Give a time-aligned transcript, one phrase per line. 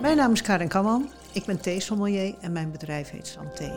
[0.00, 1.10] Mijn naam is Karin Kamman.
[1.32, 3.76] Ik ben theesommelier en mijn bedrijf heet Santé.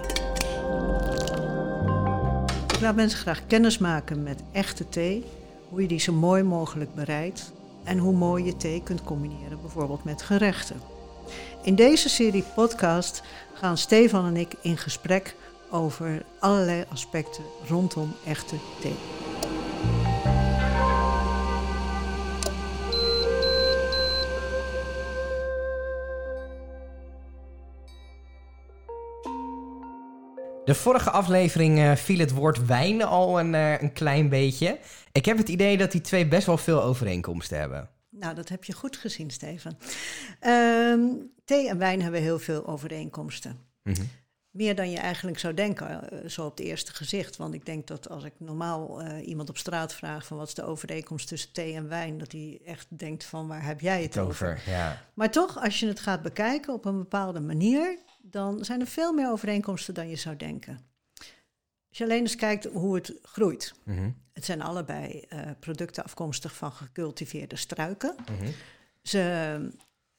[2.73, 5.25] Ik laat mensen graag kennis maken met echte thee,
[5.70, 7.52] hoe je die zo mooi mogelijk bereidt
[7.84, 10.82] en hoe mooi je thee kunt combineren, bijvoorbeeld met gerechten.
[11.64, 15.36] In deze serie podcast gaan Stefan en ik in gesprek
[15.70, 19.23] over allerlei aspecten rondom echte thee.
[30.66, 34.80] De vorige aflevering uh, viel het woord wijn al een, uh, een klein beetje.
[35.12, 37.89] Ik heb het idee dat die twee best wel veel overeenkomsten hebben.
[38.09, 39.78] Nou, dat heb je goed gezien, Steven.
[40.48, 43.59] Um, thee en wijn hebben heel veel overeenkomsten.
[43.84, 44.09] Mm -hmm.
[44.52, 47.38] Meer dan je eigenlijk zou denken, uh, zo op het eerste gezicht.
[47.38, 50.66] Want ik denk dat als ik normaal iemand op straat vraag van wat is de
[50.66, 54.23] overeenkomst tussen thee en wijn, dat hij echt denkt van waar heb jij het, het
[54.23, 54.52] over?
[54.52, 55.02] over ja.
[55.14, 59.13] Maar toch, als je het gaat bekijken op een bepaalde manier, dan zijn er veel
[59.13, 60.79] meer overeenkomsten dan je zou denken.
[61.89, 63.73] Als je alleen eens kijkt hoe het groeit.
[63.83, 64.15] Mm -hmm.
[64.33, 68.15] Het zijn allebei uh, producten afkomstig van gecultiveerde struiken.
[68.30, 68.53] Mm -hmm.
[69.02, 69.69] ze,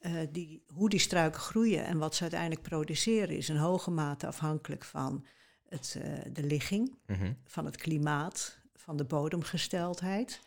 [0.00, 4.26] uh, die, hoe die struiken groeien en wat ze uiteindelijk produceren is in hoge mate
[4.26, 5.26] afhankelijk van
[5.68, 7.36] het, uh, de ligging, mm -hmm.
[7.44, 10.40] van het klimaat, van de bodemgesteldheid.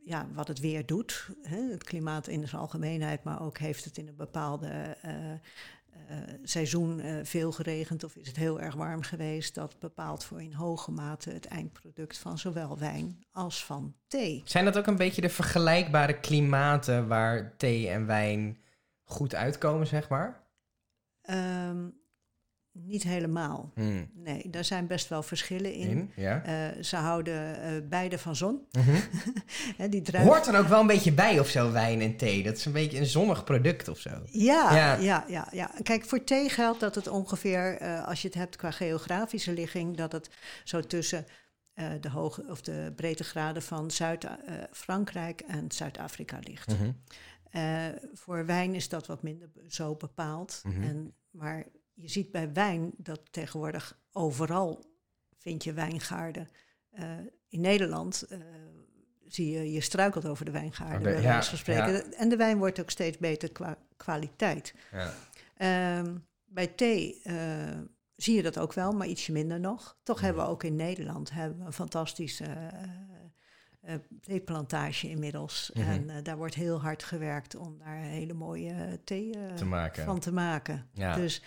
[0.00, 1.28] Ja, wat het weer doet.
[1.42, 1.70] Hè?
[1.70, 6.98] Het klimaat in zijn algemeenheid, maar ook heeft het in een bepaalde uh, uh, seizoen
[6.98, 9.54] uh, veel geregend of is het heel erg warm geweest.
[9.54, 14.42] Dat bepaalt voor in hoge mate het eindproduct van zowel wijn als van thee.
[14.44, 18.58] Zijn dat ook een beetje de vergelijkbare klimaten waar thee en wijn
[19.04, 20.44] goed uitkomen, zeg maar?
[21.30, 22.04] Um,
[22.84, 23.72] niet helemaal.
[23.74, 24.10] Hmm.
[24.14, 25.88] Nee, daar zijn best wel verschillen in.
[25.88, 26.46] in ja.
[26.46, 28.54] uh, ze houden uh, beide van zon.
[28.76, 29.90] Mm -hmm.
[29.90, 30.32] die druiven...
[30.32, 32.42] Hoort er ook wel een beetje bij of zo, wijn en thee?
[32.42, 34.10] Dat is een beetje een zonnig product of zo.
[34.24, 35.24] Ja, ja, ja.
[35.28, 35.70] ja, ja.
[35.82, 39.96] Kijk, voor thee geldt dat het ongeveer, uh, als je het hebt qua geografische ligging,
[39.96, 40.30] dat het
[40.64, 41.26] zo tussen
[42.00, 46.68] de hoge of de breedtegraden van Zuid-Frankrijk en Zuid-Afrika ligt.
[46.68, 47.98] Mm -hmm.
[48.14, 50.60] voor wijn is dat wat minder zo bepaald.
[50.62, 50.82] -hmm.
[50.82, 54.84] en, maar je ziet bij wijn dat tegenwoordig overal
[55.38, 56.48] vind je wijngaarden.
[56.98, 57.10] Uh,
[57.48, 58.38] in Nederland uh,
[59.26, 61.92] zie je, je struikelt over de wijngaarden, bij ja, wijze van spreken.
[61.92, 62.02] Ja.
[62.02, 64.74] En de wijn wordt ook steeds beter qua kwaliteit.
[64.92, 65.98] Ja.
[65.98, 67.34] Um, bij thee uh,
[68.16, 69.96] zie je dat ook wel, maar ietsje minder nog.
[70.02, 72.46] Toch hebben we ook in Nederland hebben we een fantastische
[74.20, 75.70] theeplantage inmiddels.
[75.74, 76.08] Mm -hmm.
[76.08, 80.88] En daar wordt heel hard gewerkt om daar hele mooie thee te van te maken.
[80.92, 81.14] Ja.
[81.14, 81.42] Dus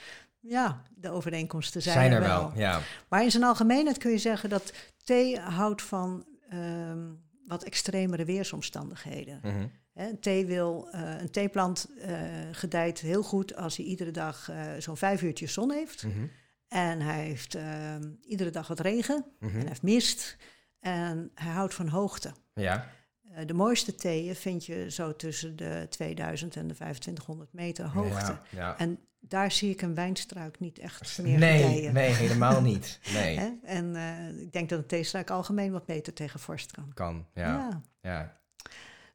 [0.49, 2.49] ja, de overeenkomsten zijn, zijn er, wel.
[2.49, 2.51] wel.
[2.55, 2.79] Ja.
[3.09, 4.73] Maar in zijn algemeenheid kun je zeggen dat
[5.03, 9.39] thee houdt van um, wat extremere weersomstandigheden.
[9.43, 9.71] Mm -hmm.
[9.93, 12.19] He, thee wil, uh, een theeplant uh,
[12.51, 16.03] gedijt heel goed als hij iedere dag uh, zo'n vijf uurtjes zon heeft.
[16.03, 16.29] Mm -hmm.
[16.67, 19.25] En hij heeft um, iedere dag wat regen.
[19.39, 19.45] Mhm.
[19.45, 19.49] Mm -hmm.
[19.49, 20.37] En hij heeft mist.
[20.79, 22.31] En hij houdt van hoogte.
[22.53, 22.87] Ja.
[23.31, 28.31] Uh, de mooiste theeën vind je zo tussen de 2000 en de 2500 meter hoogte.
[28.31, 28.77] Ja, ja.
[28.77, 31.93] En daar zie ik een wijnstruik niet echt meer nee, gedijen.
[31.93, 32.99] Nee, helemaal niet.
[33.13, 33.59] Nee.
[33.63, 36.91] en uh, ik denk dat een theestruik algemeen wat beter tegen vorst kan.
[36.93, 37.43] Kan, ja.
[37.43, 37.81] ja.
[38.01, 38.37] ja.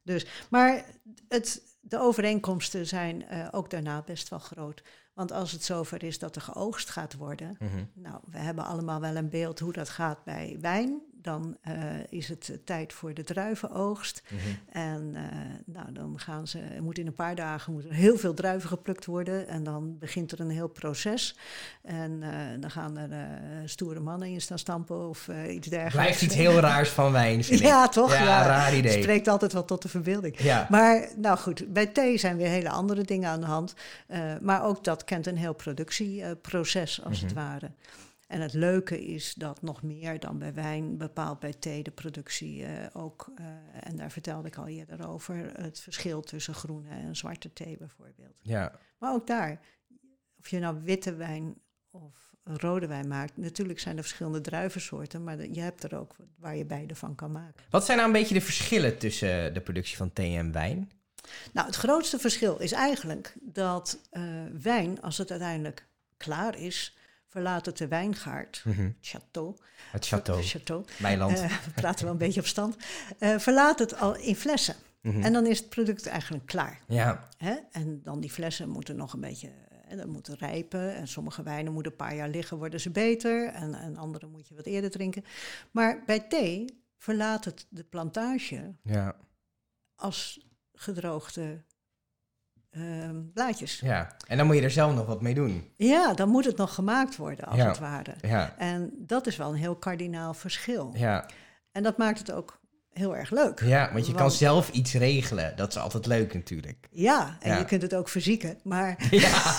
[0.03, 0.85] Dus, maar
[1.29, 4.83] het, de overeenkomsten zijn uh, ook daarna best wel groot.
[5.15, 7.91] Want als het zover is dat er geoogst gaat worden, mm -hmm.
[7.95, 11.03] nou, we hebben allemaal wel een beeld hoe dat gaat bij wijn.
[11.25, 11.75] Dan uh,
[12.09, 14.23] is het uh, tijd voor de druivenoogst.
[14.31, 14.83] Mm -hmm.
[14.83, 15.21] En uh,
[15.65, 19.05] nou, dan gaan ze, moet in een paar dagen moet er heel veel druiven geplukt
[19.05, 19.49] worden.
[19.49, 21.37] En dan begint er een heel proces.
[21.83, 22.31] En eh,
[22.61, 23.11] dan gaan er
[23.65, 25.95] stoere mannen in staan stampen of iets dergelijks.
[25.95, 27.67] Blijft iets heel raars van wijn, vind ik.
[27.67, 28.12] Ja, toch?
[28.12, 29.03] Ja, ja, raar idee.
[29.03, 30.41] Spreekt altijd wel tot de verbeelding.
[30.41, 30.67] Ja.
[30.71, 33.75] Maar nou goed, bij thee zijn weer hele andere dingen aan de hand.
[34.41, 37.27] Maar ook dat kent een heel productieproces, als Mhm.
[37.27, 37.49] mm -hmm.
[37.49, 37.71] het ware.
[38.29, 42.61] En het leuke is dat nog meer dan bij wijn bepaalt bij thee de productie
[42.61, 43.47] uh, ook, uh,
[43.81, 48.38] en daar vertelde ik al eerder over, het verschil tussen groene en zwarte thee bijvoorbeeld.
[48.43, 48.73] Ja.
[48.99, 49.61] Maar ook daar,
[50.38, 51.55] of je nou witte wijn
[51.91, 56.56] of rode wijn maakt, natuurlijk zijn er verschillende druivensoorten, maar je hebt er ook waar
[56.56, 57.65] je beide van kan maken.
[57.71, 60.91] Wat zijn nou een beetje de verschillen tussen de productie van thee en wijn?
[61.53, 64.23] Nou, het grootste verschil is eigenlijk dat uh,
[64.62, 65.87] wijn, als het uiteindelijk
[66.17, 66.97] klaar is,
[67.35, 68.97] verlaat het de wijngaard, mm -hmm.
[69.01, 69.63] het château.
[69.91, 70.43] Het château.
[70.43, 70.85] château.
[71.01, 71.39] Meiland.
[71.39, 72.77] Uh, we praten wel een beetje op stand.
[73.21, 74.75] Uh, verlaat het al in flessen.
[74.75, 75.09] Mhm.
[75.09, 75.25] Mm -hmm.
[75.25, 76.81] En dan is het product eigenlijk klaar.
[76.87, 77.29] Ja.
[77.37, 77.55] Hè?
[77.73, 79.51] En dan die flessen moeten nog een beetje
[79.87, 80.95] hè, dat moeten rijpen.
[80.95, 83.49] En sommige wijnen moeten een paar jaar liggen, worden ze beter.
[83.49, 85.25] En, en andere moet je wat eerder drinken.
[85.71, 89.17] Maar bij thee verlaat het de plantage ja.
[89.95, 91.65] als gedroogde
[92.75, 93.81] ehm, blaadjes.
[93.81, 95.71] Ja, en dan moet je er zelf nog wat mee doen.
[95.76, 97.69] Ja, dan moet het nog gemaakt worden, als Ja.
[97.69, 98.15] het ware.
[98.21, 100.91] Ja, En dat is wel een heel kardinaal verschil.
[100.97, 101.26] ja,
[101.73, 102.59] En dat maakt het ook
[102.93, 103.61] heel erg leuk.
[103.65, 105.53] ja want je kan zelf iets regelen.
[105.56, 106.87] Dat is altijd leuk natuurlijk.
[106.91, 107.59] Ja, en Ja.
[107.59, 108.59] je kunt het ook verzieken.
[108.62, 109.53] Maar Ja,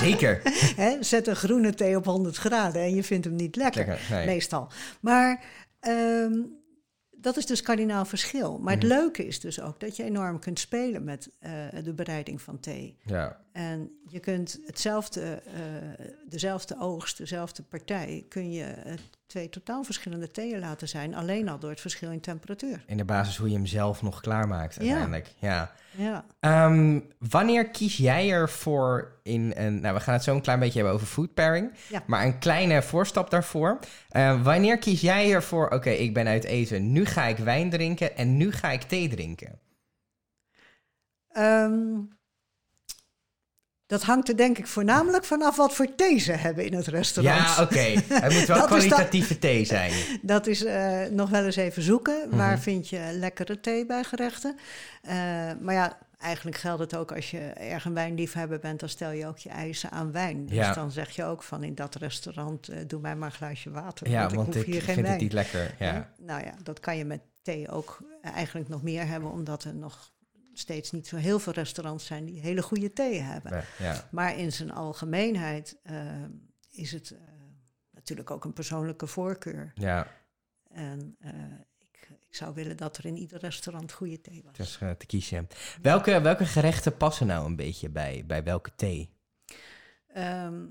[0.00, 0.40] zeker.
[0.82, 3.86] hè, zet een groene thee op 100 graden en je vindt hem niet lekker.
[3.86, 4.26] Lekker, nee.
[4.26, 4.68] Meestal.
[5.00, 5.40] Maar
[5.80, 6.32] ehm,
[7.22, 8.58] dat is dus kardinaal verschil.
[8.58, 8.92] Maar het Mhm.
[8.92, 11.50] leuke is dus ook dat je enorm kunt spelen met eh,
[11.84, 12.96] de bereiding van thee.
[13.04, 15.52] Ja, En je kunt hetzelfde, eh,
[16.28, 18.92] dezelfde oogst, dezelfde partij, kun je eh,
[19.26, 22.84] twee totaal verschillende theeën laten zijn, alleen al door het verschil in temperatuur.
[22.86, 24.80] in de basis hoe je hem zelf nog klaarmaakt Ja.
[24.80, 25.32] uiteindelijk.
[25.38, 25.72] Ja.
[25.96, 26.24] Ja.
[26.40, 29.80] Ehm, wanneer kies jij ervoor in een...
[29.80, 31.72] Nou, we gaan het zo een klein beetje hebben over food pairing.
[31.88, 32.02] Ja.
[32.06, 33.78] Maar een kleine voorstap daarvoor.
[34.08, 35.68] Eh, wanneer kies jij ervoor...
[35.70, 36.92] Oké, ik ben uit eten.
[36.92, 39.58] Nu ga ik wijn drinken en nu ga ik thee drinken.
[41.28, 41.98] Ehm,
[43.92, 47.56] dat hangt er denk ik voornamelijk vanaf wat voor thee ze hebben in het restaurant.
[47.56, 47.80] Ja, oké.
[48.24, 49.92] Het moet wel kwalitatieve thee zijn.
[50.22, 52.28] Dat is eh, nog wel eens even zoeken.
[52.28, 52.36] Mhm.
[52.36, 54.56] Waar vind je lekkere thee bij gerechten?
[55.02, 55.14] Eh,
[55.60, 59.26] maar ja, eigenlijk geldt het ook als je erg een wijnliefhebber bent, dan stel je
[59.26, 60.46] ook je eisen aan wijn.
[60.46, 60.72] Dus Ja.
[60.72, 64.08] dan zeg je ook van in dat restaurant, eh, doe mij maar een glaasje water.
[64.10, 65.12] Ja, want ik hoef ik hier geen vind wijn.
[65.12, 65.74] het niet lekker.
[65.78, 66.10] Ja.
[66.18, 70.10] Nou ja, dat kan je met thee ook eigenlijk nog meer hebben, omdat er nog
[70.52, 73.64] steeds niet zo heel veel restaurants zijn die hele goede thee hebben.
[73.78, 74.08] Ja.
[74.10, 76.06] Maar in zijn algemeenheid eh,
[76.70, 77.18] is het eh,
[77.90, 79.72] natuurlijk ook een persoonlijke voorkeur.
[79.74, 80.06] ja,
[80.68, 81.30] En eh,
[81.78, 84.56] ik, ik zou willen dat er in ieder restaurant goede thee was.
[84.56, 85.48] dus te kiezen.
[85.82, 89.10] Welke, welke gerechten passen nou een beetje bij, bij welke thee?
[90.06, 90.64] Ehm,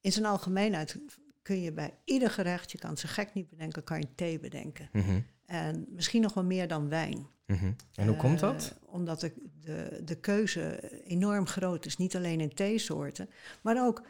[0.00, 0.98] in zijn algemeenheid
[1.42, 4.88] kun je bij ieder gerecht, je kan zo gek niet bedenken, kan je thee bedenken.
[4.92, 7.26] Mhm, En misschien nog wel meer dan wijn.
[7.56, 7.72] Mhm.
[7.94, 8.74] En hoe komt dat?
[8.82, 11.96] Eh, omdat de, de, de keuze enorm groot is.
[11.96, 13.30] Niet alleen in theesoorten,
[13.62, 14.02] maar ook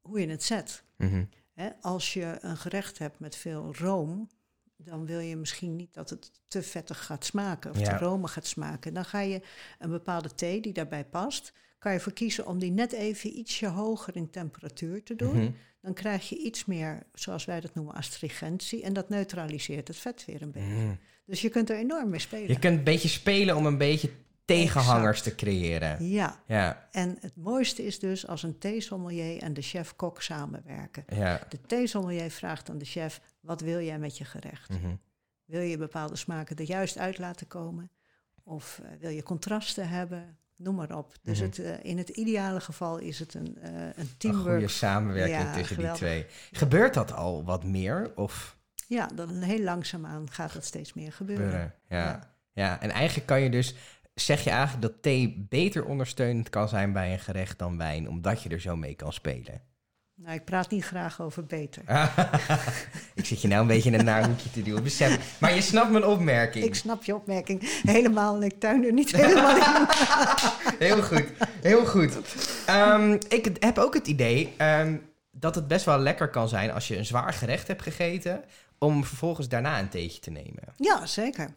[0.00, 0.82] hoe je het zet.
[0.96, 1.24] Mhm.
[1.52, 4.28] Hè, als je een gerecht hebt met veel room,
[4.76, 7.98] dan wil je misschien niet dat het te vettig gaat smaken of Ja.
[7.98, 8.94] te romig gaat smaken.
[8.94, 9.42] Dan ga je
[9.78, 13.66] een bepaalde thee die daarbij past, kan je voor kiezen om die net even ietsje
[13.66, 15.36] hoger in temperatuur te doen.
[15.36, 15.50] Mhm.
[15.80, 18.82] Dan krijg je iets meer, zoals wij dat noemen, astringentie.
[18.82, 20.68] En dat neutraliseert het vet weer een beetje.
[20.84, 20.94] Mhm.
[21.26, 22.48] Dus je kunt er enorm mee spelen.
[22.48, 24.10] Je kunt een beetje spelen om een beetje
[24.44, 26.08] tegenhangers te creëren.
[26.08, 31.04] Ja, Ja, en het mooiste is dus als een theesommelier en de chef-kok samenwerken.
[31.08, 31.46] ja.
[31.48, 34.68] De theesommelier vraagt aan de chef, wat wil jij met je gerecht?
[34.68, 34.94] Mhm.
[35.44, 37.90] Wil je bepaalde smaken er juist uit laten komen?
[38.42, 40.38] Of eh, wil je contrasten hebben?
[40.62, 41.12] Noem maar op.
[41.22, 41.46] Dus Mhm.
[41.48, 44.48] het, eh, in het ideale geval is het een, eh, een Een teamwork.
[44.50, 45.98] goede samenwerking Ja, tussen geweldig.
[45.98, 46.26] die twee.
[46.52, 48.12] Gebeurt dat al wat meer?
[48.14, 51.44] Of Ja, dan heel langzaamaan gaat het steeds meer gebeuren.
[51.46, 51.74] gebeuren?
[51.88, 52.04] Ja.
[52.04, 52.30] Ja.
[52.52, 52.80] ja.
[52.80, 53.74] En eigenlijk kan je dus...
[54.14, 58.42] Zeg je eigenlijk dat thee beter ondersteunend kan zijn bij een gerecht dan wijn, omdat
[58.42, 59.60] je er zo mee kan spelen?
[60.24, 61.82] Nou, ik praat niet graag over beter.
[63.14, 65.38] ik zit je nou een beetje in een naar hoekje te duwen, besef.
[65.40, 66.64] Maar je snapt mijn opmerking.
[66.64, 69.86] Ik snap je opmerking helemaal en ik tuin er niet helemaal in.
[70.78, 71.24] Heel goed,
[71.60, 72.18] heel goed.
[72.66, 74.96] Ehm, ik heb ook het idee ehm,
[75.30, 78.44] dat het best wel lekker kan zijn als je een zwaar gerecht hebt gegeten,
[78.80, 80.62] om vervolgens daarna een theetje te nemen.
[80.76, 81.54] Ja, zeker.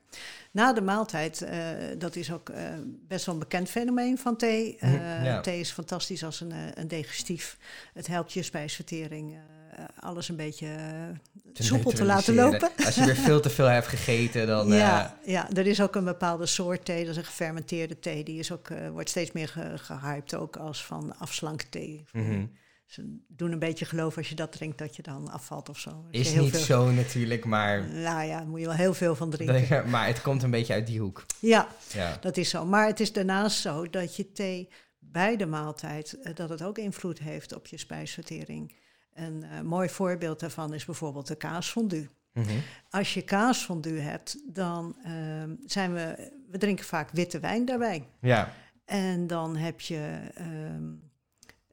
[0.51, 1.59] Na de maaltijd, eh,
[1.97, 2.63] dat is ook eh,
[3.07, 4.77] best wel een bekend fenomeen van thee.
[4.79, 5.41] Eh, Mhm, ja.
[5.41, 7.57] Thee is fantastisch als een, eh, een digestief.
[7.93, 9.33] Het helpt je spijsvertering,
[9.75, 12.69] eh, alles een beetje eh, soepel te laten lopen.
[12.85, 14.71] Als je weer veel te veel hebt gegeten, dan...
[14.71, 18.23] eh, Ja, ja, er is ook een bepaalde soort thee, dat is een gefermenteerde thee.
[18.23, 22.03] Die is ook, eh, wordt steeds meer ge gehyped, ook als van afslankthee.
[22.11, 22.45] mhm.
[22.85, 26.05] Ze doen een beetje geloof als je dat drinkt, dat je dan afvalt of zo.
[26.11, 29.29] Is niet veel- zo natuurlijk, maar, Nou ja, daar moet je wel heel veel van
[29.29, 29.89] drinken.
[29.89, 31.25] maar het komt een beetje uit die hoek.
[31.39, 32.17] Ja, Ja.
[32.21, 32.65] Dat is zo.
[32.65, 36.77] Maar het is daarnaast zo dat je thee bij de maaltijd, eh, dat het ook
[36.77, 38.75] invloed heeft op je spijsvertering.
[39.13, 42.09] Een eh, mooi voorbeeld daarvan is bijvoorbeeld de kaasfondue.
[42.33, 42.49] Mhm.
[42.89, 48.07] Als je kaasfondue hebt, dan ehm, zijn we, we drinken vaak witte wijn daarbij.
[48.19, 48.53] ja.
[48.85, 50.91] En dan heb je ehm,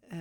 [0.09, 0.19] eh,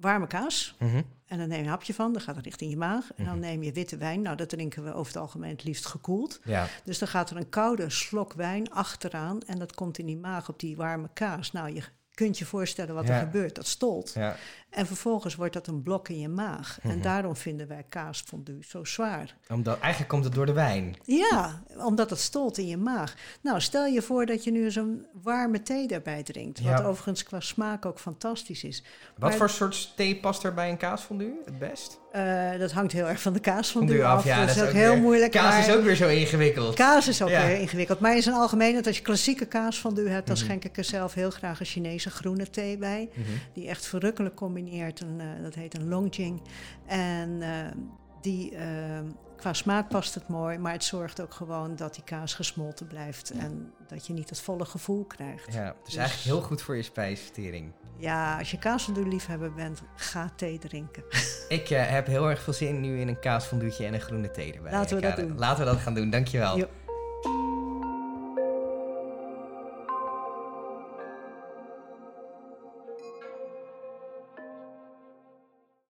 [0.00, 0.74] warme kaas.
[0.78, 1.02] Mhm.
[1.26, 3.12] En dan neem je een hapje van, dan gaat het richting je maag.
[3.16, 3.42] En dan Mhm.
[3.42, 4.22] neem je witte wijn.
[4.22, 6.40] Nou, dat drinken we over het algemeen het liefst gekoeld.
[6.44, 6.66] ja.
[6.84, 10.48] Dus dan gaat er een koude slok wijn achteraan en dat komt in die maag
[10.48, 11.52] op die warme kaas.
[11.52, 11.82] Nou, je
[12.14, 13.14] kunt je voorstellen wat Ja.
[13.14, 13.54] er gebeurt.
[13.54, 14.12] Dat stolt.
[14.14, 14.36] ja.
[14.70, 16.78] En vervolgens wordt dat een blok in je maag.
[16.82, 17.00] En Mhm.
[17.02, 19.36] daarom vinden wij kaasfondue zo zwaar.
[19.48, 20.96] Omdat, eigenlijk komt het door de wijn.
[21.04, 23.14] Ja, omdat het stolt in je maag.
[23.40, 26.60] Nou, stel je voor dat je nu zo'n warme thee daarbij drinkt.
[26.62, 28.82] Wat overigens qua smaak ook fantastisch is.
[29.16, 31.98] Wat Maar- voor soort thee past er bij een kaasfondue het best?
[32.12, 34.24] Eh, dat hangt heel erg van de kaasfondue Fondue af, af.
[34.24, 35.30] ja, dat, dat is ook ook heel weer- moeilijk.
[35.32, 36.74] Kaas maar is ook weer zo ingewikkeld.
[36.74, 37.46] kaas is ook Ja.
[37.46, 38.00] weer ingewikkeld.
[38.00, 40.26] Maar in zijn algemeenheid, als je klassieke kaasfondue hebt...
[40.26, 40.44] dan Mhm.
[40.44, 43.08] schenk ik er zelf heel graag een Chinese groene thee bij.
[43.14, 43.28] Mhm.
[43.54, 44.58] Die echt verrukkelijk combineert.
[44.68, 46.42] Een, eh, dat heet een longjing.
[46.86, 47.72] En eh,
[48.20, 49.00] die, eh,
[49.36, 50.58] qua smaak past het mooi.
[50.58, 53.30] Maar het zorgt ook gewoon dat die kaas gesmolten blijft.
[53.30, 55.52] En dat je niet het volle gevoel krijgt.
[55.52, 57.72] Ja, dus Dus- eigenlijk heel goed voor je spijsvertering.
[57.96, 61.02] Ja, als je kaasfondue liefhebber bent, ga thee drinken.
[61.48, 64.52] Ik eh, heb heel erg veel zin nu in een kaasfonduutje en een groene thee
[64.54, 64.72] erbij.
[64.72, 65.38] Laten we dat doen.
[65.38, 66.56] Laten we dat gaan doen, dankjewel.
[66.56, 66.68] Jo.